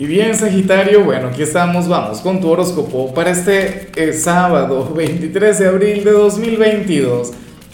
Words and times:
Y 0.00 0.06
bien, 0.06 0.32
Sagitario, 0.36 1.02
bueno, 1.02 1.26
aquí 1.26 1.42
estamos, 1.42 1.88
vamos 1.88 2.20
con 2.20 2.40
tu 2.40 2.48
horóscopo 2.48 3.12
para 3.12 3.30
este 3.30 3.88
eh, 3.96 4.12
sábado 4.12 4.94
23 4.96 5.58
de 5.58 5.66
abril 5.66 6.04
de 6.04 6.12
2022. 6.12 7.32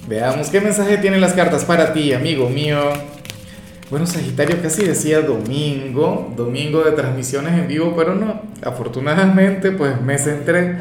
Veamos 0.08 0.48
qué 0.48 0.62
mensaje 0.62 0.96
tienen 0.96 1.20
las 1.20 1.34
cartas 1.34 1.66
para 1.66 1.92
ti, 1.92 2.14
amigo 2.14 2.48
mío. 2.48 2.78
Bueno, 3.90 4.06
Sagitario 4.06 4.56
casi 4.62 4.86
decía 4.86 5.20
domingo, 5.20 6.32
domingo 6.34 6.82
de 6.82 6.92
transmisiones 6.92 7.52
en 7.60 7.68
vivo, 7.68 7.92
pero 7.94 8.14
no, 8.14 8.40
afortunadamente 8.62 9.70
pues 9.72 10.00
me 10.00 10.16
centré. 10.16 10.76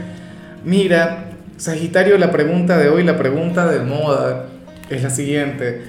Mira, 0.64 1.32
Sagitario, 1.58 2.18
la 2.18 2.32
pregunta 2.32 2.78
de 2.78 2.88
hoy, 2.88 3.04
la 3.04 3.18
pregunta 3.18 3.70
de 3.70 3.80
moda 3.80 4.46
es 4.90 5.04
la 5.04 5.10
siguiente. 5.10 5.82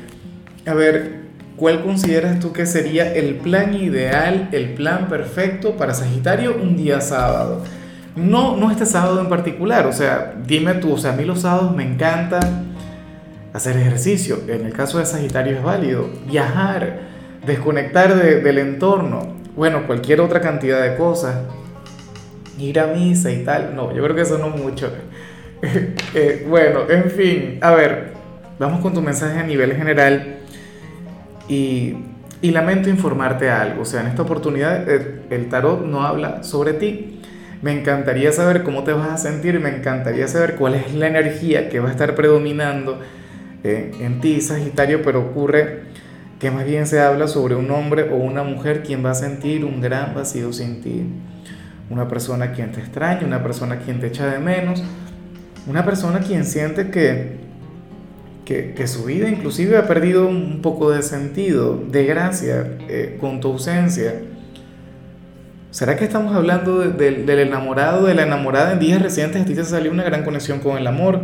A 0.66 0.74
ver, 0.74 1.23
¿Cuál 1.56 1.84
consideras 1.84 2.40
tú 2.40 2.52
que 2.52 2.66
sería 2.66 3.14
el 3.14 3.36
plan 3.36 3.74
ideal, 3.74 4.48
el 4.50 4.74
plan 4.74 5.08
perfecto 5.08 5.76
para 5.76 5.94
Sagitario 5.94 6.56
un 6.60 6.76
día 6.76 7.00
sábado? 7.00 7.62
No, 8.16 8.56
no 8.56 8.72
este 8.72 8.86
sábado 8.86 9.20
en 9.20 9.28
particular, 9.28 9.86
o 9.86 9.92
sea, 9.92 10.34
dime 10.44 10.74
tú, 10.74 10.94
o 10.94 10.98
sea, 10.98 11.12
a 11.12 11.16
mí 11.16 11.24
los 11.24 11.42
sábados 11.42 11.74
me 11.74 11.84
encanta 11.84 12.40
hacer 13.52 13.76
ejercicio, 13.76 14.40
en 14.48 14.66
el 14.66 14.72
caso 14.72 14.98
de 14.98 15.06
Sagitario 15.06 15.56
es 15.56 15.62
válido, 15.62 16.08
viajar, 16.26 17.02
desconectar 17.46 18.16
del 18.16 18.58
entorno, 18.58 19.34
bueno, 19.54 19.86
cualquier 19.86 20.20
otra 20.20 20.40
cantidad 20.40 20.82
de 20.82 20.96
cosas, 20.96 21.36
ir 22.58 22.80
a 22.80 22.88
misa 22.88 23.30
y 23.30 23.44
tal, 23.44 23.76
no, 23.76 23.94
yo 23.94 24.02
creo 24.02 24.16
que 24.16 24.22
eso 24.22 24.38
no 24.38 24.48
mucho. 24.48 24.92
Eh, 26.14 26.46
bueno, 26.48 26.80
en 26.90 27.10
fin, 27.10 27.58
a 27.62 27.70
ver, 27.72 28.12
vamos 28.58 28.80
con 28.80 28.92
tu 28.92 29.00
mensaje 29.00 29.38
a 29.38 29.42
nivel 29.42 29.74
general 29.74 30.33
y, 31.48 31.96
lamento 32.42 32.90
informarte 32.90 33.50
algo, 33.50 33.82
o 33.82 33.84
sea, 33.84 34.02
en 34.02 34.08
esta 34.08 34.22
oportunidad 34.22 34.88
eh, 34.88 35.22
el 35.30 35.48
tarot 35.48 35.84
no 35.84 36.02
habla 36.02 36.42
sobre 36.42 36.74
ti. 36.74 37.20
Me 37.62 37.72
encantaría 37.72 38.30
saber 38.32 38.62
cómo 38.62 38.84
te 38.84 38.92
vas 38.92 39.08
a 39.08 39.16
sentir, 39.16 39.58
me 39.60 39.74
encantaría 39.74 40.28
saber 40.28 40.56
cuál 40.56 40.74
es 40.74 40.94
la 40.94 41.06
energía 41.06 41.70
que 41.70 41.80
va 41.80 41.88
a 41.88 41.92
estar 41.92 42.14
predominando 42.14 43.00
eh, 43.62 43.92
en 44.00 44.20
ti, 44.20 44.42
Sagitario, 44.42 45.00
pero 45.02 45.20
ocurre 45.20 45.84
que 46.38 46.50
más 46.50 46.66
bien 46.66 46.86
se 46.86 47.00
habla 47.00 47.26
sobre 47.26 47.54
un 47.54 47.70
hombre 47.70 48.10
o 48.12 48.16
una 48.16 48.42
mujer 48.42 48.82
quien 48.82 49.02
va 49.02 49.12
a 49.12 49.14
sentir 49.14 49.64
un 49.64 49.80
gran 49.80 50.14
vacío 50.14 50.52
sin 50.52 50.82
ti. 50.82 51.06
Una 51.88 52.06
persona 52.08 52.52
quien 52.52 52.72
te 52.72 52.80
extraña, 52.80 53.26
una 53.26 53.42
persona 53.42 53.78
quien 53.78 54.00
te 54.00 54.08
echa 54.08 54.26
de 54.26 54.38
menos, 54.38 54.82
una 55.66 55.84
persona 55.86 56.20
quien 56.20 56.44
siente 56.44 56.90
que, 56.90 57.43
que, 58.44 58.86
su 58.86 59.04
vida 59.04 59.28
inclusive 59.28 59.76
ha 59.76 59.86
perdido 59.86 60.26
un 60.26 60.60
poco 60.60 60.90
de 60.90 61.02
sentido, 61.02 61.82
de 61.90 62.04
gracia, 62.04 62.78
eh, 62.88 63.16
con 63.20 63.40
tu 63.40 63.48
ausencia. 63.48 64.22
¿Será 65.70 65.96
que 65.96 66.04
estamos 66.04 66.36
hablando 66.36 66.78
del 66.78 67.28
enamorado, 67.28 68.06
de 68.06 68.14
la 68.14 68.22
enamorada 68.22 68.72
en 68.72 68.78
días 68.78 69.02
recientes? 69.02 69.42
A 69.42 69.44
ti 69.44 69.54
te 69.54 69.64
salió 69.64 69.90
una 69.90 70.04
gran 70.04 70.22
conexión 70.22 70.60
con 70.60 70.76
el 70.76 70.86
amor, 70.86 71.20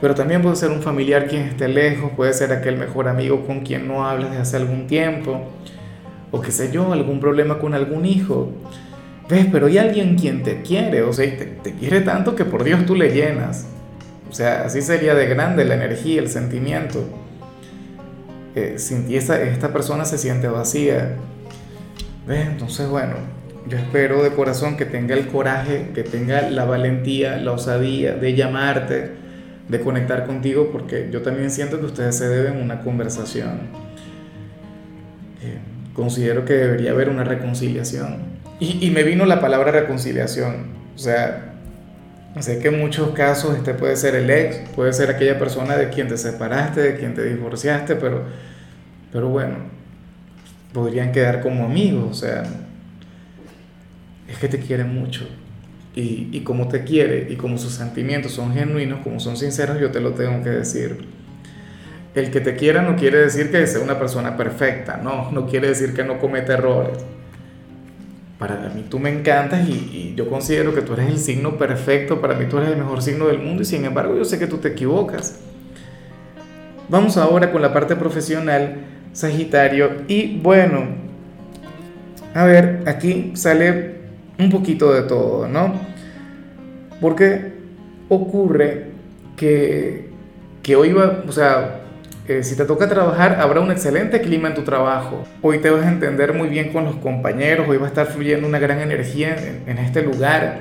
pero 0.00 0.14
también 0.14 0.40
puede 0.40 0.56
ser 0.56 0.70
un 0.70 0.80
familiar 0.80 1.26
quien 1.26 1.42
esté 1.42 1.68
lejos, 1.68 2.12
puede 2.16 2.32
ser 2.32 2.52
aquel 2.52 2.78
mejor 2.78 3.08
amigo 3.08 3.44
con 3.46 3.60
quien 3.60 3.86
no 3.86 4.06
hablas 4.06 4.30
desde 4.30 4.42
hace 4.42 4.56
algún 4.56 4.86
tiempo, 4.86 5.50
o 6.30 6.40
qué 6.40 6.50
sé 6.50 6.72
yo, 6.72 6.92
algún 6.94 7.20
problema 7.20 7.58
con 7.58 7.74
algún 7.74 8.06
hijo. 8.06 8.52
¿Ves? 9.28 9.46
Pero 9.52 9.66
hay 9.66 9.78
alguien 9.78 10.16
quien 10.16 10.42
te 10.42 10.62
quiere, 10.62 11.02
o 11.02 11.12
sea, 11.12 11.26
te, 11.36 11.44
te 11.44 11.74
quiere 11.74 12.00
tanto 12.00 12.34
que 12.34 12.44
por 12.44 12.64
Dios 12.64 12.86
tú 12.86 12.94
le 12.94 13.10
llenas. 13.10 13.66
O 14.32 14.34
sea, 14.34 14.64
así 14.64 14.80
sería 14.80 15.14
de 15.14 15.26
grande 15.26 15.62
la 15.66 15.74
energía, 15.74 16.18
el 16.18 16.30
sentimiento. 16.30 17.04
Eh, 18.54 18.76
sin 18.78 19.06
ti 19.06 19.16
esta, 19.16 19.42
esta 19.42 19.74
persona 19.74 20.06
se 20.06 20.16
siente 20.16 20.48
vacía. 20.48 21.16
¿Ves? 22.26 22.46
Entonces, 22.46 22.88
bueno, 22.88 23.16
yo 23.68 23.76
espero 23.76 24.22
de 24.22 24.30
corazón 24.30 24.78
que 24.78 24.86
tenga 24.86 25.14
el 25.14 25.26
coraje, 25.26 25.90
que 25.94 26.02
tenga 26.02 26.48
la 26.48 26.64
valentía, 26.64 27.36
la 27.36 27.52
osadía 27.52 28.14
de 28.14 28.34
llamarte, 28.34 29.10
de 29.68 29.80
conectar 29.80 30.26
contigo, 30.26 30.70
porque 30.72 31.10
yo 31.12 31.20
también 31.20 31.50
siento 31.50 31.78
que 31.78 31.84
ustedes 31.84 32.16
se 32.16 32.26
deben 32.26 32.56
una 32.56 32.80
conversación. 32.80 33.68
Eh, 35.42 35.58
considero 35.92 36.46
que 36.46 36.54
debería 36.54 36.92
haber 36.92 37.10
una 37.10 37.24
reconciliación. 37.24 38.40
Y, 38.60 38.78
y 38.80 38.90
me 38.92 39.02
vino 39.02 39.26
la 39.26 39.42
palabra 39.42 39.72
reconciliación. 39.72 40.68
O 40.94 40.98
sea, 40.98 41.51
Sé 42.40 42.58
que 42.60 42.68
en 42.68 42.78
muchos 42.78 43.10
casos 43.10 43.56
este 43.56 43.74
puede 43.74 43.94
ser 43.94 44.14
el 44.14 44.30
ex, 44.30 44.56
puede 44.74 44.92
ser 44.94 45.10
aquella 45.10 45.38
persona 45.38 45.76
de 45.76 45.90
quien 45.90 46.08
te 46.08 46.16
separaste, 46.16 46.80
de 46.80 46.96
quien 46.96 47.14
te 47.14 47.24
divorciaste, 47.24 47.96
pero, 47.96 48.22
pero 49.12 49.28
bueno, 49.28 49.56
podrían 50.72 51.12
quedar 51.12 51.42
como 51.42 51.66
amigos, 51.66 52.10
o 52.10 52.14
sea, 52.14 52.44
es 54.28 54.38
que 54.38 54.48
te 54.48 54.58
quiere 54.58 54.84
mucho. 54.84 55.28
Y, 55.94 56.30
y 56.32 56.40
como 56.40 56.68
te 56.68 56.84
quiere 56.84 57.26
y 57.28 57.36
como 57.36 57.58
sus 57.58 57.74
sentimientos 57.74 58.32
son 58.32 58.54
genuinos, 58.54 59.00
como 59.04 59.20
son 59.20 59.36
sinceros, 59.36 59.78
yo 59.78 59.90
te 59.90 60.00
lo 60.00 60.12
tengo 60.12 60.42
que 60.42 60.48
decir. 60.48 61.06
El 62.14 62.30
que 62.30 62.40
te 62.40 62.56
quiera 62.56 62.80
no 62.80 62.96
quiere 62.96 63.18
decir 63.18 63.50
que 63.50 63.66
sea 63.66 63.82
una 63.82 63.98
persona 63.98 64.38
perfecta, 64.38 64.96
no, 64.96 65.30
no 65.32 65.46
quiere 65.46 65.68
decir 65.68 65.92
que 65.92 66.02
no 66.02 66.18
cometa 66.18 66.54
errores 66.54 66.98
para 68.42 68.70
mí 68.70 68.84
tú 68.88 68.98
me 68.98 69.08
encantas 69.08 69.68
y, 69.68 70.14
yo 70.16 70.28
considero 70.28 70.74
que 70.74 70.82
tú 70.82 70.94
eres 70.94 71.06
el 71.06 71.18
signo 71.18 71.58
perfecto, 71.58 72.20
para 72.20 72.34
mí 72.34 72.46
tú 72.46 72.58
eres 72.58 72.70
el 72.70 72.76
mejor 72.76 73.00
signo 73.00 73.28
del 73.28 73.38
mundo 73.38 73.62
y 73.62 73.64
sin 73.64 73.84
embargo 73.84 74.16
yo 74.16 74.24
sé 74.24 74.36
que 74.36 74.48
tú 74.48 74.58
te 74.58 74.70
equivocas. 74.70 75.38
Vamos 76.88 77.16
ahora 77.16 77.52
con 77.52 77.62
la 77.62 77.72
parte 77.72 77.94
profesional, 77.94 78.78
Sagitario, 79.12 79.92
y 80.08 80.40
bueno, 80.40 80.86
a 82.34 82.44
ver, 82.44 82.82
aquí 82.86 83.30
sale 83.34 83.98
un 84.40 84.50
poquito 84.50 84.92
de 84.92 85.02
todo, 85.02 85.46
¿no? 85.46 85.74
Porque 87.00 87.52
ocurre 88.08 88.86
que, 89.36 90.10
que 90.64 90.74
hoy 90.74 90.92
va, 90.92 91.22
o 91.28 91.30
sea, 91.30 91.81
eh, 92.28 92.44
si 92.44 92.54
te 92.56 92.64
toca 92.64 92.88
trabajar, 92.88 93.40
habrá 93.40 93.60
un 93.60 93.72
excelente 93.72 94.20
clima 94.20 94.46
en 94.48 94.54
tu 94.54 94.62
trabajo. 94.62 95.24
Hoy 95.42 95.58
te 95.58 95.70
vas 95.70 95.84
a 95.84 95.88
entender 95.88 96.34
muy 96.34 96.48
bien 96.48 96.72
con 96.72 96.84
los 96.84 96.94
compañeros, 96.96 97.68
hoy 97.68 97.78
va 97.78 97.86
a 97.86 97.88
estar 97.88 98.06
fluyendo 98.06 98.46
una 98.46 98.60
gran 98.60 98.80
energía 98.80 99.36
en, 99.66 99.78
este 99.78 100.02
lugar. 100.02 100.60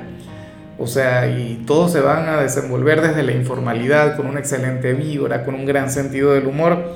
O 0.79 0.88
sea, 0.88 1.27
y 1.27 1.63
todos 1.67 1.91
se 1.91 2.01
van 2.01 2.27
a 2.29 2.41
desenvolver 2.41 3.01
desde 3.01 3.22
la 3.22 3.33
informalidad, 3.33 4.17
con 4.17 4.25
una 4.25 4.39
excelente 4.39 4.94
vibra, 4.94 5.45
con 5.45 5.53
un 5.53 5.67
gran 5.67 5.91
sentido 5.91 6.33
del 6.33 6.47
humor. 6.47 6.94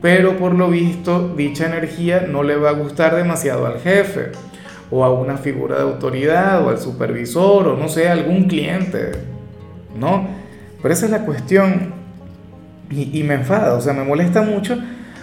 Pero 0.00 0.36
por 0.36 0.54
lo 0.54 0.70
visto, 0.70 1.34
dicha 1.36 1.66
energía 1.66 2.26
no 2.28 2.44
le 2.44 2.54
va 2.54 2.70
a 2.70 2.74
gustar 2.74 3.16
demasiado 3.16 3.66
al 3.66 3.80
jefe, 3.80 4.30
o 4.88 5.04
a 5.04 5.12
una 5.12 5.36
figura 5.36 5.78
de 5.78 5.82
autoridad, 5.82 6.64
o 6.64 6.68
al 6.68 6.78
supervisor, 6.78 7.66
o 7.66 7.76
no 7.76 7.88
sé, 7.88 8.08
algún 8.08 8.44
cliente. 8.44 9.10
¿No? 9.98 10.28
Pero 10.80 10.94
esa 10.94 11.06
es 11.06 11.10
la 11.10 11.24
cuestión 11.24 11.95
y, 12.90 13.22
me 13.24 13.34
enfada, 13.34 13.74
o 13.74 13.80
sea, 13.80 13.92
me 13.92 14.04
molesta 14.04 14.42
mucho 14.42 14.78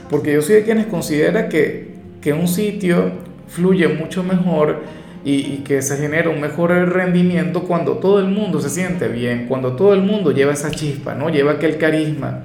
porque 0.09 0.33
yo 0.33 0.41
soy 0.41 0.55
de 0.55 0.63
quienes 0.63 0.87
considera 0.87 1.47
que, 1.47 1.93
que 2.21 2.33
un 2.33 2.47
sitio 2.47 3.11
fluye 3.47 3.87
mucho 3.87 4.23
mejor 4.23 4.81
y, 5.23 5.35
y, 5.35 5.63
que 5.65 5.81
se 5.81 5.97
genera 5.97 6.29
un 6.29 6.41
mejor 6.41 6.71
rendimiento 6.71 7.63
cuando 7.63 7.93
todo 7.93 8.19
el 8.19 8.27
mundo 8.27 8.59
se 8.59 8.69
siente 8.69 9.07
bien, 9.07 9.45
cuando 9.47 9.75
todo 9.75 9.93
el 9.93 10.01
mundo 10.01 10.31
lleva 10.31 10.51
esa 10.51 10.71
chispa, 10.71 11.15
¿no? 11.15 11.29
Lleva 11.29 11.53
aquel 11.53 11.77
carisma. 11.77 12.43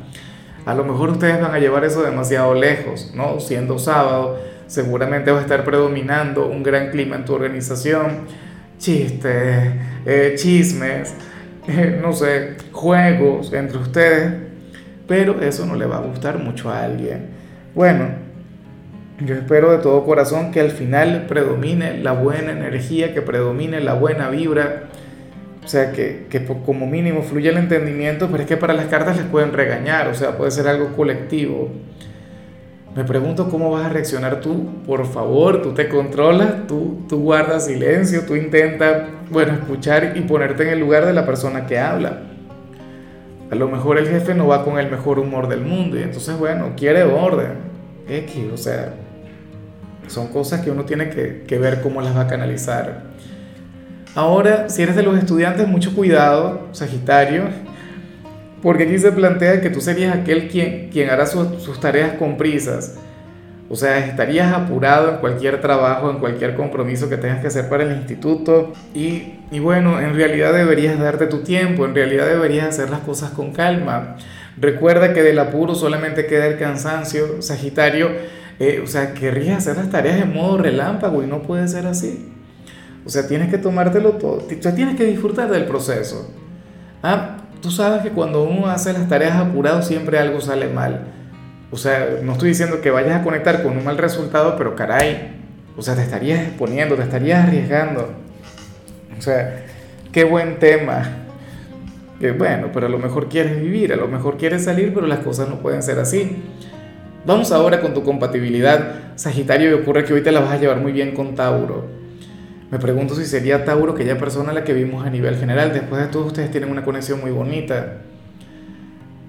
A 0.65 0.75
lo 0.75 0.85
mejor 0.85 1.11
ustedes 1.11 1.41
van 1.41 1.53
a 1.53 1.59
llevar 1.59 1.85
eso 1.85 2.03
demasiado 2.03 2.55
lejos, 2.55 3.13
¿no? 3.15 3.41
Siendo 3.41 3.79
sábado, 3.79 4.39
seguramente 4.69 5.33
va 5.33 5.39
a 5.39 5.43
estar 5.43 5.65
predominando 5.65 6.47
un 6.47 6.63
gran 6.63 6.91
clima 6.91 7.17
en 7.17 7.25
tu 7.25 7.35
organización, 7.35 8.27
chistes, 8.79 9.73
eh, 10.07 10.35
chismes, 10.37 11.15
eh, 11.67 11.99
no 12.03 12.13
sé, 12.13 12.57
juegos 12.71 13.53
entre 13.53 13.79
ustedes 13.79 14.49
pero 15.09 15.41
eso 15.41 15.67
no 15.67 15.75
le 15.75 15.87
va 15.87 15.97
a 15.97 16.03
gustar 16.03 16.39
mucho 16.39 16.71
a 16.71 16.85
alguien. 16.85 17.27
Bueno, 17.75 18.11
yo 19.25 19.35
espero 19.35 19.73
de 19.73 19.79
todo 19.79 20.05
corazón 20.05 20.53
que 20.53 20.61
al 20.61 20.71
final 20.71 21.25
predomine 21.27 21.99
la 21.99 22.13
buena 22.13 22.53
energía, 22.53 23.15
que 23.15 23.23
predomine 23.23 23.81
la 23.81 23.95
buena 23.95 24.29
vibra, 24.29 24.85
o 25.65 25.67
sea, 25.67 25.91
que, 25.93 26.27
que 26.31 26.45
como 26.45 26.87
mínimo 26.87 27.23
fluya 27.23 27.51
el 27.51 27.57
entendimiento, 27.57 28.29
pero 28.31 28.43
es 28.43 28.49
que 28.49 28.57
para 28.57 28.75
las 28.75 28.87
cartas 28.87 29.17
les 29.17 29.27
pueden 29.27 29.53
regañar, 29.53 30.09
o 30.09 30.15
sea, 30.15 30.37
puede 30.37 30.51
ser 30.51 30.69
algo 30.69 30.95
colectivo. 30.95 31.71
Me 32.95 33.05
pregunto 33.05 33.49
cómo 33.49 33.71
vas 33.71 33.87
a 33.87 33.89
reaccionar 33.89 34.41
tú, 34.41 34.83
por 34.87 35.07
favor, 35.07 35.63
tú 35.63 35.73
te 35.73 35.89
controlas, 35.89 36.67
tú, 36.67 37.05
tú 37.09 37.21
guardas 37.21 37.67
silencio, 37.67 38.23
tú 38.27 38.37
intentas, 38.37 39.05
bueno, 39.31 39.55
escuchar 39.55 40.13
y 40.17 40.21
ponerte 40.23 40.65
en 40.65 40.71
el 40.71 40.81
lugar 40.81 41.07
de 41.07 41.13
la 41.13 41.27
persona 41.27 41.67
que 41.67 41.79
habla. 41.79 42.23
A 43.51 43.55
lo 43.55 43.69
mejor 43.69 43.99
el 43.99 44.07
jefe 44.07 44.35
no 44.35 44.47
va 44.47 44.65
con 44.65 44.79
el 44.79 44.91
mejor 44.91 45.19
humor 45.19 45.49
del 45.49 45.61
mundo 45.61 45.99
y 45.99 46.03
entonces, 46.03 46.39
bueno, 46.39 46.73
quiere 46.77 47.03
orden. 47.05 47.69
X, 48.09 48.45
o 48.53 48.57
sea, 48.57 48.95
son 50.07 50.29
cosas 50.29 50.61
que 50.61 50.71
uno 50.71 50.85
tiene 50.85 51.11
que, 51.11 51.59
ver 51.59 51.81
cómo 51.81 52.01
las 52.01 52.17
va 52.17 52.23
a 52.23 52.27
canalizar. 52.27 53.03
Ahora, 54.15 54.69
si 54.69 54.83
eres 54.83 54.97
de 54.97 55.03
los 55.03 55.19
estudiantes, 55.19 55.67
mucho 55.69 55.95
cuidado, 55.95 56.69
Sagitario, 56.73 57.45
porque 58.63 58.85
aquí 58.85 58.99
se 58.99 59.13
plantea 59.13 59.61
que 59.61 59.71
tú 59.71 59.81
serías 59.81 60.17
aquel 60.17 60.49
quien, 60.49 60.89
quien 60.91 61.11
hará 61.11 61.27
sus 61.27 61.81
tareas 61.81 62.15
con 62.15 62.37
prisas. 62.37 62.99
O 63.71 63.77
sea, 63.77 63.99
estarías 64.07 64.53
apurado 64.53 65.11
en 65.11 65.17
cualquier 65.19 65.61
trabajo, 65.61 66.11
en 66.11 66.19
cualquier 66.19 66.55
compromiso 66.55 67.09
que 67.09 67.19
tengas 67.19 67.41
que 67.41 67.49
hacer 67.49 67.69
para 67.69 67.85
el 67.85 67.93
instituto. 67.93 68.73
Y, 68.95 69.35
y, 69.51 69.59
bueno, 69.59 70.01
en 70.01 70.15
realidad 70.15 70.55
deberías 70.55 70.99
darte 70.99 71.27
tu 71.27 71.43
tiempo, 71.43 71.85
en 71.85 71.95
realidad 71.95 72.27
deberías 72.27 72.69
hacer 72.69 72.89
las 72.89 73.01
cosas 73.01 73.31
con 73.31 73.53
calma. 73.53 74.17
Recuerda 74.57 75.13
que 75.13 75.23
del 75.23 75.39
apuro 75.39 75.75
solamente 75.75 76.27
queda 76.27 76.47
el 76.47 76.59
cansancio, 76.59 77.43
Sagitario. 77.43 78.09
Eh, 78.59 78.81
o 78.83 78.87
sea, 78.87 79.15
querrías 79.15 79.59
hacer 79.59 79.77
las 79.77 79.91
tareas 79.91 80.21
en 80.21 80.33
modo 80.35 80.59
relámpago 80.59 81.23
y 81.23 81.27
no 81.27 81.43
puede 81.43 81.69
ser 81.69 81.87
así. 81.87 82.33
O 83.07 83.11
sea, 83.11 83.27
tienes 83.29 83.51
que 83.51 83.59
tomártelo 83.59 84.13
todo, 84.13 84.45
o 84.47 84.63
sea, 84.63 84.75
tienes 84.75 84.97
que 84.97 85.05
disfrutar 85.05 85.51
del 85.51 85.65
proceso. 85.65 86.31
Ah, 87.03 87.39
tú 87.63 87.71
sabes 87.71 88.03
que 88.03 88.11
cuando 88.11 88.43
uno 88.43 88.67
hace 88.67 88.93
las 88.93 89.09
tareas 89.09 89.37
apurado 89.37 89.83
siempre 89.83 90.19
algo 90.19 90.41
sale 90.41 90.69
mal. 90.69 91.07
O 91.71 91.77
sea, 91.77 92.19
no 92.23 92.33
estoy 92.33 92.51
diciendo 92.51 92.81
que 92.81 92.91
vayas 92.91 93.21
a 93.21 93.23
conectar 93.23 93.63
con 93.63 93.77
un 93.77 93.85
mal 93.85 93.99
resultado, 93.99 94.57
pero 94.57 94.75
caray, 94.75 95.37
o 95.77 95.83
sea, 95.83 95.95
te 95.95 96.03
estarías 96.03 96.41
exponiendo, 96.41 96.97
te 96.97 97.03
estarías 97.03 97.47
arriesgando. 97.47 98.11
O 99.17 99.21
sea, 99.21 99.67
qué 100.11 100.25
buen 100.25 100.59
tema. 100.59 101.25
Que 102.19 102.33
bueno, 102.33 102.71
pero 102.73 102.87
a 102.87 102.89
lo 102.89 102.99
mejor 102.99 103.29
quieres 103.29 103.61
vivir, 103.61 103.93
a 103.93 103.97
lo 103.97 104.09
mejor 104.09 104.39
quieres 104.39 104.65
salir, 104.65 104.93
pero 104.93 105.07
las 105.07 105.21
cosas 105.21 105.49
no 105.49 105.61
pueden 105.61 105.83
ser 105.83 105.99
así. 105.99 106.37
Vamos 107.25 107.53
ahora 107.53 107.81
con 107.81 107.95
tu 107.95 108.03
compatibilidad, 108.03 109.17
Sagitario, 109.17 109.71
y 109.71 109.75
ocurre 109.75 110.05
que 110.05 110.15
hoy 110.15 110.23
te 110.23 110.33
la 110.33 110.41
vas 110.41 110.53
a 110.53 110.57
llevar 110.57 110.79
muy 110.79 110.93
bien 110.93 111.15
con 111.15 111.35
Tauro. 111.35 111.87
Me 112.71 112.79
pregunto 112.79 113.15
si 113.15 113.25
sería 113.25 113.65
Tauro 113.65 113.93
aquella 113.93 114.19
persona 114.19 114.53
la 114.53 114.65
que 114.65 114.73
vimos 114.73 115.07
a 115.07 115.11
nivel 115.11 115.37
general. 115.37 115.73
Después 115.73 116.03
de 116.03 116.09
todo, 116.09 116.27
ustedes 116.27 116.51
tienen 116.51 116.71
una 116.71 116.85
conexión 116.85 117.21
muy 117.21 117.31
bonita. 117.31 117.99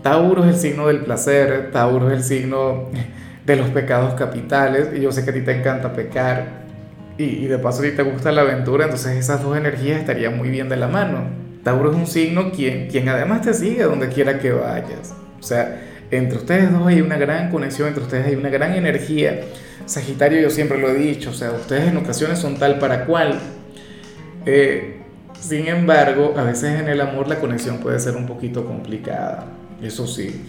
Tauro 0.01 0.45
es 0.45 0.55
el 0.55 0.61
signo 0.61 0.87
del 0.87 0.99
placer, 0.99 1.71
Tauro 1.71 2.09
es 2.09 2.17
el 2.17 2.23
signo 2.23 2.89
de 3.45 3.55
los 3.55 3.69
pecados 3.69 4.13
capitales, 4.13 4.89
y 4.95 5.01
yo 5.01 5.11
sé 5.11 5.23
que 5.23 5.31
a 5.31 5.33
ti 5.33 5.41
te 5.41 5.57
encanta 5.57 5.93
pecar, 5.93 6.59
y, 7.17 7.47
de 7.47 7.57
paso 7.57 7.81
ti 7.81 7.91
te 7.91 8.03
gusta 8.03 8.31
la 8.31 8.41
aventura, 8.41 8.85
entonces 8.85 9.17
esas 9.17 9.43
dos 9.43 9.57
energías 9.57 9.99
estarían 9.99 10.37
muy 10.37 10.49
bien 10.49 10.69
de 10.69 10.77
la 10.77 10.87
mano. 10.87 11.23
Tauro 11.63 11.91
es 11.91 11.97
un 11.97 12.07
signo 12.07 12.51
quien, 12.51 12.87
quien 12.87 13.09
además 13.09 13.41
te 13.41 13.53
sigue 13.53 13.83
donde 13.83 14.07
quiera 14.07 14.39
que 14.39 14.53
vayas. 14.53 15.13
O 15.37 15.43
sea, 15.43 15.81
entre 16.11 16.37
ustedes 16.37 16.71
dos 16.71 16.87
hay 16.87 17.01
una 17.01 17.17
gran 17.17 17.51
conexión, 17.51 17.89
entre 17.89 18.03
ustedes 18.03 18.27
hay 18.27 18.35
una 18.35 18.49
gran 18.49 18.73
energía. 18.73 19.41
Sagitario 19.85 20.39
yo 20.39 20.49
siempre 20.49 20.77
lo 20.77 20.89
he 20.89 20.93
dicho, 20.93 21.31
o 21.31 21.33
sea, 21.33 21.51
ustedes 21.51 21.89
en 21.89 21.97
ocasiones 21.97 22.39
son 22.39 22.57
tal 22.57 22.79
para 22.79 23.05
cual. 23.05 23.37
Eh, 24.45 25.01
sin 25.41 25.67
embargo, 25.67 26.35
a 26.37 26.43
veces 26.43 26.79
en 26.79 26.87
el 26.87 27.01
amor 27.01 27.27
la 27.27 27.39
conexión 27.39 27.79
puede 27.79 27.99
ser 27.99 28.15
un 28.15 28.25
poquito 28.25 28.65
complicada. 28.65 29.58
Eso 29.81 30.07
sí. 30.07 30.41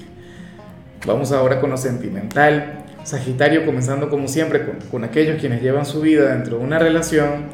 Vamos 1.07 1.33
ahora 1.33 1.61
con 1.61 1.71
lo 1.71 1.77
sentimental. 1.77 2.85
Sagitario 3.05 3.65
comenzando 3.65 4.11
como 4.11 4.29
siempre 4.29 4.63
con, 4.91 5.05
aquellos 5.05 5.41
quienes 5.41 5.63
llevan 5.63 5.87
su 5.87 6.01
vida 6.01 6.35
dentro 6.35 6.59
de 6.59 6.65
una 6.65 6.79
relación. 6.79 7.47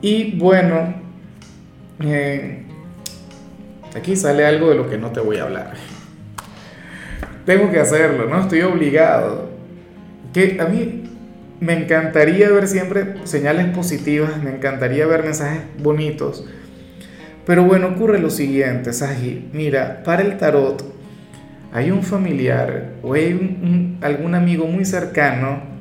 Y 0.00 0.38
bueno, 0.38 0.94
eh, 2.00 2.62
aquí 3.96 4.14
sale 4.14 4.46
algo 4.46 4.70
de 4.70 4.76
lo 4.76 4.88
que 4.88 4.98
no 4.98 5.10
te 5.10 5.20
voy 5.20 5.38
a 5.38 5.44
hablar. 5.44 5.74
Tengo 7.46 7.70
que 7.70 7.80
hacerlo, 7.80 8.28
¿no? 8.28 8.40
Estoy 8.40 8.62
obligado. 8.62 9.50
Que 10.32 10.58
a 10.60 10.66
mí 10.66 11.04
me 11.60 11.72
encantaría 11.72 12.50
ver 12.50 12.68
siempre 12.68 13.14
señales 13.24 13.66
positivas, 13.74 14.42
me 14.42 14.50
encantaría 14.50 15.06
ver 15.06 15.22
mensajes 15.22 15.62
bonitos 15.82 16.44
pero 17.46 17.64
bueno, 17.64 17.88
ocurre 17.88 18.18
lo 18.18 18.30
siguiente, 18.30 18.92
Saji. 18.92 19.50
Mira, 19.52 20.02
para 20.04 20.22
el 20.22 20.38
tarot 20.38 20.82
hay 21.72 21.90
un 21.90 22.02
familiar 22.02 22.92
o 23.02 23.14
hay 23.14 23.98
algún 24.00 24.34
amigo 24.34 24.66
muy 24.66 24.84
cercano 24.84 25.74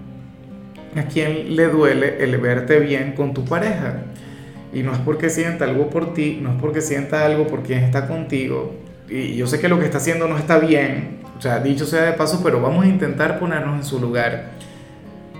a 0.95 1.03
quien 1.03 1.55
le 1.55 1.67
duele 1.67 2.23
el 2.23 2.37
verte 2.37 2.79
bien 2.79 3.13
con 3.13 3.33
tu 3.33 3.45
pareja. 3.45 4.01
Y 4.73 4.81
no 4.81 4.91
es 4.91 4.99
porque 4.99 5.29
sienta 5.29 5.65
algo 5.65 5.89
por 5.89 6.13
ti, 6.13 6.39
no 6.41 6.51
es 6.51 6.55
porque 6.59 6.81
sienta 6.81 7.25
algo 7.25 7.47
por 7.47 7.63
quien 7.63 7.83
está 7.83 8.07
contigo. 8.07 8.75
Y 9.07 9.35
yo 9.35 9.47
sé 9.47 9.59
que 9.59 9.69
lo 9.69 9.79
que 9.79 9.85
está 9.85 9.99
haciendo 9.99 10.27
no 10.27 10.37
está 10.37 10.57
bien, 10.57 11.19
o 11.37 11.41
sea, 11.41 11.59
dicho 11.59 11.85
sea 11.85 12.03
de 12.03 12.13
paso, 12.13 12.41
pero 12.43 12.61
vamos 12.61 12.85
a 12.85 12.87
intentar 12.87 13.39
ponernos 13.39 13.75
en 13.75 13.83
su 13.83 13.99
lugar. 13.99 14.51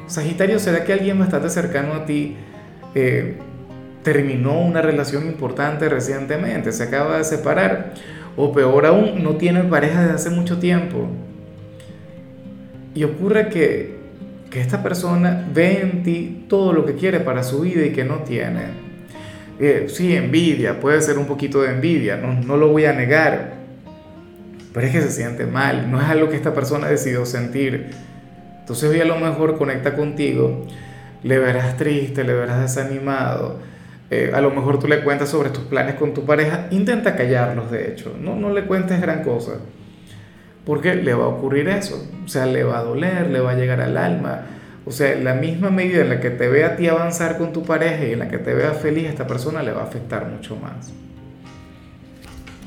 Sagitario, 0.05 0.59
¿será 0.59 0.83
que 0.83 0.93
alguien 0.93 1.17
bastante 1.17 1.49
cercano 1.49 1.93
a 1.93 2.05
ti 2.05 2.35
eh, 2.93 3.37
terminó 4.03 4.61
una 4.61 4.81
relación 4.81 5.25
importante 5.25 5.89
recientemente, 5.89 6.71
se 6.71 6.83
acaba 6.83 7.17
de 7.17 7.23
separar, 7.23 7.93
o 8.35 8.51
peor 8.51 8.85
aún, 8.85 9.23
no 9.23 9.35
tiene 9.37 9.63
pareja 9.63 10.01
desde 10.01 10.15
hace 10.15 10.29
mucho 10.29 10.59
tiempo. 10.59 11.07
Y 12.95 13.03
ocurre 13.03 13.49
que, 13.49 13.95
que 14.49 14.61
esta 14.61 14.83
persona 14.83 15.47
ve 15.53 15.81
en 15.81 16.03
ti 16.03 16.45
todo 16.47 16.73
lo 16.73 16.85
que 16.85 16.95
quiere 16.95 17.19
para 17.19 17.43
su 17.43 17.61
vida 17.61 17.85
y 17.85 17.91
que 17.91 18.03
no 18.03 18.17
tiene. 18.17 18.83
Eh, 19.59 19.85
sí, 19.87 20.15
envidia, 20.15 20.79
puede 20.79 21.01
ser 21.01 21.17
un 21.17 21.25
poquito 21.25 21.61
de 21.61 21.71
envidia, 21.71 22.17
no, 22.17 22.33
no 22.33 22.57
lo 22.57 22.69
voy 22.69 22.85
a 22.85 22.93
negar, 22.93 23.53
pero 24.73 24.87
es 24.87 24.91
que 24.91 25.01
se 25.01 25.11
siente 25.11 25.45
mal, 25.45 25.91
no 25.91 26.01
es 26.01 26.07
algo 26.07 26.29
que 26.29 26.35
esta 26.35 26.53
persona 26.53 26.87
decidió 26.87 27.25
sentir. 27.25 27.91
Entonces 28.59 28.89
hoy 28.89 28.99
a 28.99 29.05
lo 29.05 29.17
mejor 29.17 29.57
conecta 29.57 29.95
contigo, 29.95 30.65
le 31.21 31.37
verás 31.37 31.77
triste, 31.77 32.23
le 32.23 32.33
verás 32.33 32.61
desanimado, 32.61 33.59
eh, 34.09 34.31
a 34.33 34.41
lo 34.41 34.51
mejor 34.51 34.79
tú 34.79 34.87
le 34.87 35.03
cuentas 35.03 35.29
sobre 35.29 35.49
tus 35.49 35.63
planes 35.63 35.95
con 35.95 36.13
tu 36.13 36.25
pareja, 36.25 36.67
intenta 36.71 37.15
callarlos 37.15 37.71
de 37.71 37.91
hecho, 37.91 38.15
no, 38.19 38.35
no 38.35 38.51
le 38.51 38.65
cuentes 38.65 39.01
gran 39.01 39.23
cosa, 39.23 39.53
porque 40.65 40.95
le 40.95 41.13
va 41.13 41.25
a 41.25 41.29
ocurrir 41.29 41.67
eso, 41.69 42.07
o 42.23 42.27
sea, 42.27 42.45
le 42.45 42.63
va 42.63 42.79
a 42.79 42.83
doler, 42.83 43.29
le 43.29 43.39
va 43.39 43.51
a 43.51 43.55
llegar 43.55 43.81
al 43.81 43.97
alma, 43.97 44.41
o 44.85 44.91
sea, 44.91 45.15
la 45.15 45.33
misma 45.33 45.69
medida 45.69 46.01
en 46.01 46.09
la 46.09 46.19
que 46.19 46.29
te 46.29 46.47
vea 46.47 46.67
a 46.67 46.75
ti 46.75 46.87
avanzar 46.87 47.37
con 47.37 47.53
tu 47.53 47.63
pareja 47.63 48.05
y 48.05 48.11
en 48.13 48.19
la 48.19 48.27
que 48.27 48.37
te 48.37 48.53
vea 48.53 48.71
feliz, 48.71 49.07
a 49.07 49.09
esta 49.09 49.27
persona 49.27 49.63
le 49.63 49.71
va 49.71 49.81
a 49.81 49.85
afectar 49.85 50.27
mucho 50.27 50.57
más. 50.57 50.91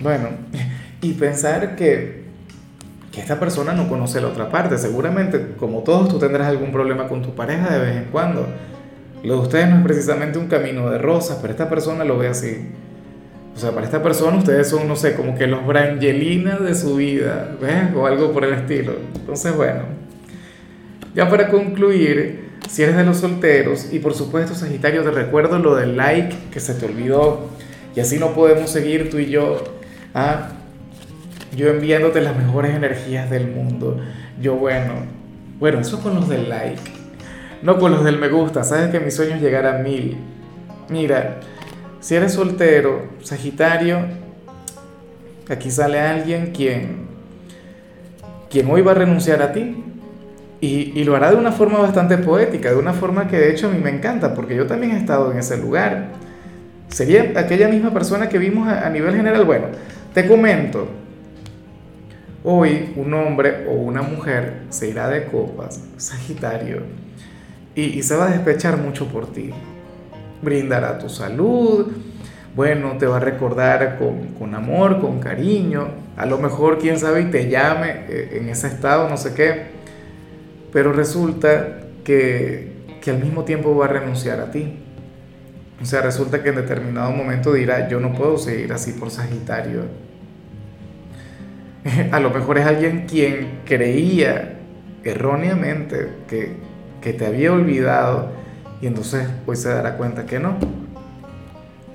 Bueno, 0.00 0.30
y 1.02 1.12
pensar 1.12 1.76
que, 1.76 2.24
que 3.12 3.20
esta 3.20 3.38
persona 3.38 3.72
no 3.72 3.88
conoce 3.88 4.20
la 4.20 4.28
otra 4.28 4.48
parte, 4.48 4.78
seguramente 4.78 5.54
como 5.58 5.80
todos 5.80 6.08
tú 6.08 6.18
tendrás 6.18 6.48
algún 6.48 6.72
problema 6.72 7.06
con 7.06 7.22
tu 7.22 7.34
pareja 7.34 7.70
de 7.70 7.78
vez 7.78 7.96
en 7.96 8.04
cuando, 8.06 8.46
lo 9.26 9.34
de 9.34 9.40
ustedes 9.40 9.68
no 9.68 9.78
es 9.78 9.82
precisamente 9.82 10.38
un 10.38 10.46
camino 10.46 10.88
de 10.88 10.98
rosas, 10.98 11.38
pero 11.40 11.52
esta 11.52 11.68
persona 11.68 12.04
lo 12.04 12.16
ve 12.16 12.28
así. 12.28 12.68
O 13.56 13.58
sea, 13.58 13.72
para 13.72 13.84
esta 13.84 14.02
persona 14.02 14.36
ustedes 14.36 14.68
son, 14.68 14.86
no 14.86 14.94
sé, 14.94 15.14
como 15.14 15.34
que 15.34 15.48
los 15.48 15.66
Brangelina 15.66 16.58
de 16.58 16.74
su 16.74 16.96
vida, 16.96 17.56
¿ves? 17.60 17.94
O 17.96 18.06
algo 18.06 18.32
por 18.32 18.44
el 18.44 18.52
estilo. 18.52 18.92
Entonces, 19.16 19.56
bueno. 19.56 19.80
Ya 21.14 21.28
para 21.28 21.48
concluir, 21.48 22.50
si 22.68 22.82
eres 22.82 22.96
de 22.96 23.04
los 23.04 23.16
solteros, 23.16 23.92
y 23.92 23.98
por 23.98 24.14
supuesto, 24.14 24.54
Sagitario, 24.54 25.02
te 25.02 25.10
recuerdo 25.10 25.58
lo 25.58 25.74
del 25.74 25.96
like 25.96 26.36
que 26.52 26.60
se 26.60 26.74
te 26.74 26.86
olvidó, 26.86 27.48
y 27.96 28.00
así 28.00 28.18
no 28.18 28.32
podemos 28.32 28.70
seguir 28.70 29.10
tú 29.10 29.18
y 29.18 29.30
yo. 29.30 29.64
¿ah? 30.14 30.50
Yo 31.56 31.68
enviándote 31.68 32.20
las 32.20 32.36
mejores 32.36 32.76
energías 32.76 33.28
del 33.28 33.48
mundo. 33.48 33.98
Yo, 34.40 34.54
bueno, 34.54 34.92
bueno, 35.58 35.80
eso 35.80 36.00
con 36.00 36.14
los 36.14 36.28
del 36.28 36.48
like. 36.48 36.95
No 37.62 37.78
con 37.78 37.92
los 37.92 38.04
del 38.04 38.18
me 38.18 38.28
gusta, 38.28 38.64
sabes 38.64 38.90
que 38.90 39.00
mi 39.00 39.10
sueño 39.10 39.36
es 39.36 39.42
llegar 39.42 39.66
a 39.66 39.78
mil. 39.78 40.16
Mira, 40.88 41.40
si 42.00 42.14
eres 42.14 42.34
soltero, 42.34 43.02
Sagitario, 43.22 44.00
aquí 45.48 45.70
sale 45.70 46.00
alguien 46.00 46.52
quien, 46.52 47.06
quien 48.50 48.70
hoy 48.70 48.82
va 48.82 48.92
a 48.92 48.94
renunciar 48.94 49.42
a 49.42 49.52
ti. 49.52 49.82
Y, 50.58 51.04
lo 51.04 51.14
hará 51.14 51.30
de 51.30 51.36
una 51.36 51.52
forma 51.52 51.78
bastante 51.78 52.18
poética, 52.18 52.70
de 52.70 52.76
una 52.76 52.92
forma 52.92 53.28
que 53.28 53.38
de 53.38 53.52
hecho 53.52 53.68
a 53.68 53.70
mí 53.70 53.78
me 53.78 53.90
encanta, 53.90 54.34
porque 54.34 54.56
yo 54.56 54.66
también 54.66 54.92
he 54.92 54.98
estado 54.98 55.30
en 55.30 55.38
ese 55.38 55.56
lugar. 55.58 56.08
Sería 56.88 57.32
aquella 57.36 57.68
misma 57.68 57.92
persona 57.92 58.28
que 58.28 58.38
vimos 58.38 58.66
a 58.66 58.88
nivel 58.90 59.14
general. 59.14 59.44
Bueno, 59.44 59.66
te 60.12 60.26
comento, 60.26 60.88
hoy 62.42 62.92
un 62.96 63.14
hombre 63.14 63.66
o 63.68 63.74
una 63.74 64.02
mujer 64.02 64.62
se 64.70 64.88
irá 64.88 65.08
de 65.08 65.24
copas, 65.26 65.80
Sagitario 65.98 67.05
y, 67.76 68.02
se 68.02 68.16
va 68.16 68.26
a 68.26 68.30
despechar 68.30 68.78
mucho 68.78 69.06
por 69.06 69.32
ti. 69.32 69.50
Brindará 70.42 70.98
tu 70.98 71.08
salud, 71.08 71.92
bueno, 72.54 72.96
te 72.98 73.06
va 73.06 73.18
a 73.18 73.20
recordar 73.20 73.98
con, 73.98 74.54
amor, 74.54 75.00
con 75.00 75.20
cariño, 75.20 75.88
a 76.16 76.24
lo 76.24 76.38
mejor, 76.38 76.78
quién 76.78 76.98
sabe, 76.98 77.20
y 77.20 77.24
te 77.26 77.50
llame 77.50 78.06
eh, 78.08 78.38
en 78.40 78.48
ese 78.48 78.68
estado, 78.68 79.08
no 79.10 79.18
sé 79.18 79.34
qué, 79.34 79.66
pero 80.72 80.92
resulta 80.92 81.80
que, 82.02 82.72
que 83.02 83.10
al 83.10 83.18
mismo 83.18 83.44
tiempo 83.44 83.76
va 83.76 83.84
a 83.84 83.88
renunciar 83.88 84.40
a 84.40 84.50
ti. 84.50 84.78
O 85.82 85.84
sea, 85.84 86.00
resulta 86.00 86.42
que 86.42 86.48
en 86.48 86.56
determinado 86.56 87.10
momento 87.10 87.52
dirá, 87.52 87.88
yo 87.88 88.00
no 88.00 88.14
puedo 88.14 88.38
seguir 88.38 88.72
así 88.72 88.92
por 88.92 89.10
Sagitario. 89.10 89.82
A 92.10 92.20
lo 92.20 92.30
mejor 92.30 92.56
es 92.56 92.66
alguien 92.66 93.06
quien 93.06 93.60
creía 93.66 94.54
erróneamente 95.04 96.08
que, 96.26 96.56
que 97.06 97.12
te 97.12 97.24
había 97.24 97.52
olvidado 97.52 98.30
y 98.80 98.88
entonces 98.88 99.28
hoy 99.46 99.54
se 99.54 99.68
dará 99.68 99.96
cuenta 99.96 100.26
que 100.26 100.40
no. 100.40 100.56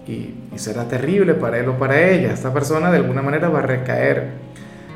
Y, 0.08 0.36
será 0.56 0.88
terrible 0.88 1.34
para 1.34 1.60
él 1.60 1.68
o 1.68 1.78
para 1.78 2.00
ella. 2.00 2.32
Esta 2.32 2.54
persona 2.54 2.90
de 2.92 3.00
alguna 3.00 3.22
manera 3.22 3.50
va 3.50 3.60
a 3.60 3.64
recaer. 3.64 4.30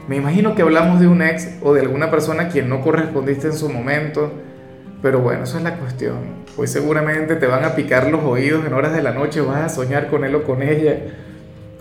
Me 0.08 0.16
imagino 0.16 0.56
que 0.56 0.62
hablamos 0.62 1.02
de 1.02 1.10
un 1.10 1.22
ex 1.22 1.58
o 1.62 1.74
de 1.74 1.82
alguna 1.82 2.12
persona 2.12 2.44
a 2.44 2.48
quien 2.48 2.70
no 2.70 2.80
correspondiste 2.80 3.48
en 3.48 3.54
su 3.58 3.68
momento. 3.68 4.32
Pero 5.02 5.20
bueno, 5.20 5.44
eso 5.44 5.58
es 5.58 5.64
la 5.66 5.76
cuestión. 5.76 6.46
Pues 6.56 6.72
seguramente 6.72 7.36
te 7.36 7.48
van 7.48 7.66
a 7.66 7.76
picar 7.76 8.10
los 8.10 8.24
oídos 8.24 8.66
en 8.66 8.72
horas 8.72 8.94
de 8.94 9.02
la 9.02 9.12
noche, 9.12 9.42
vas 9.42 9.64
a 9.64 9.68
soñar 9.68 10.08
con 10.08 10.24
él 10.24 10.34
o 10.36 10.44
con 10.44 10.62
ella. 10.62 10.98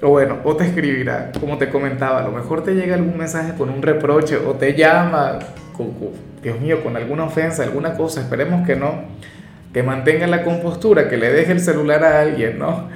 O 0.02 0.08
bueno, 0.08 0.38
o 0.42 0.56
te 0.56 0.64
escribirá, 0.64 1.30
como 1.38 1.56
te 1.56 1.68
comentaba, 1.68 2.18
a 2.18 2.24
lo 2.24 2.32
mejor 2.32 2.64
te 2.64 2.74
llega 2.74 2.96
algún 2.96 3.16
mensaje 3.16 3.54
con 3.56 3.70
un 3.70 3.80
reproche 3.80 4.36
o 4.36 4.54
te 4.54 4.74
llama, 4.74 5.38
con, 5.76 5.92
Dios 6.44 6.60
mío, 6.60 6.82
con 6.82 6.94
alguna 6.96 7.24
ofensa, 7.24 7.62
alguna 7.62 7.94
cosa, 7.94 8.20
esperemos 8.20 8.66
que 8.66 8.76
no, 8.76 9.04
que 9.72 9.82
mantenga 9.82 10.26
la 10.26 10.44
compostura, 10.44 11.08
que 11.08 11.16
le 11.16 11.32
deje 11.32 11.52
el 11.52 11.60
celular 11.60 12.04
a 12.04 12.20
alguien, 12.20 12.58
¿no? 12.58 12.88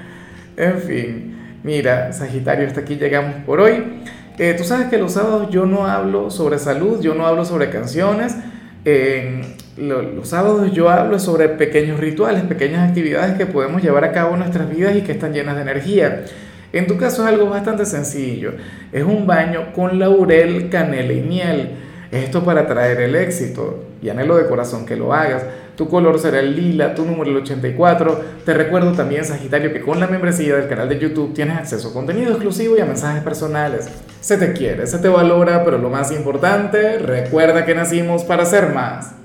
En 0.59 0.79
fin, 0.79 1.37
mira, 1.65 2.13
Sagitario, 2.13 2.67
hasta 2.67 2.81
aquí 2.83 2.97
llegamos 2.97 3.37
por 3.47 3.61
hoy. 3.61 4.03
Eh, 4.39 4.55
tú 4.57 4.65
sabes 4.65 4.89
que 4.89 4.99
los 4.99 5.15
sábados 5.15 5.49
yo 5.51 5.65
no 5.65 5.87
hablo 5.87 6.31
sobre 6.31 6.59
salud, 6.59 7.01
yo 7.01 7.15
no 7.15 7.27
hablo 7.27 7.47
sobre 7.47 7.71
canciones. 7.71 8.37
los 9.79 10.29
sábados 10.29 10.71
yo 10.73 10.91
hablo 10.91 11.19
sobre 11.19 11.49
pequeños 11.49 11.99
rituales, 11.99 12.43
pequeñas 12.43 12.87
actividades 12.87 13.39
que 13.39 13.47
podemos 13.47 13.83
llevar 13.83 14.05
a 14.05 14.13
cabo 14.13 14.35
en 14.35 14.41
nuestras 14.41 14.69
vidas 14.69 14.95
y 14.95 15.01
que 15.01 15.13
están 15.13 15.33
llenas 15.33 15.57
de 15.57 15.63
energía. 15.63 16.25
En 16.75 16.87
tu 16.87 16.99
caso 16.99 17.23
es 17.23 17.29
algo 17.29 17.49
bastante 17.49 17.87
sencillo. 17.87 18.53
Es 18.93 19.05
un 19.05 19.27
baño 19.27 19.73
con 19.73 19.99
laurel, 19.99 20.69
canela 20.69 21.15
y 21.15 21.23
miel. 21.23 21.88
Esto 22.11 22.43
para 22.43 22.67
traer 22.67 23.01
el 23.03 23.15
éxito 23.15 23.85
y 24.01 24.09
anhelo 24.09 24.37
de 24.37 24.47
corazón 24.47 24.87
que 24.87 24.97
lo 24.97 25.13
hagas. 25.13 25.45
Tu 25.77 25.89
color 25.89 26.19
será 26.19 26.41
el 26.41 26.57
lila, 26.57 26.95
tu 26.95 27.05
número 27.05 27.31
el 27.31 27.37
84. 27.37 28.21
Te 28.45 28.55
recuerdo 28.55 28.93
también, 28.93 29.25
Sagitario, 29.25 29.73
que 29.73 29.83
con 29.83 30.01
la 30.01 30.07
membresía 30.07 30.57
del 30.57 30.69
canal 30.69 30.89
de 30.89 30.99
YouTube 30.99 31.35
tienes 31.35 31.59
acceso 31.59 31.91
a 31.91 31.93
contenido 31.93 32.31
exclusivo 32.31 32.77
y 32.77 32.81
a 32.81 32.87
mensajes 32.87 33.23
personales. 33.23 33.89
Se 34.21 34.39
te 34.39 34.55
quiere, 34.55 34.87
se 34.87 34.99
te 34.99 35.09
valora, 35.09 35.65
pero 35.65 35.79
lo 35.79 35.91
más 35.91 36.11
importante, 36.11 36.99
recuerda 36.99 37.65
que 37.65 37.75
nacimos 37.75 38.25
para 38.25 38.47
ser 38.47 38.73
más. 38.73 39.19